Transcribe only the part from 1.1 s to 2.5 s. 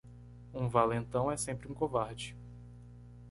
é sempre um covarde.